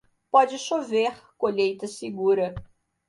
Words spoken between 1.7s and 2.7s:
segura.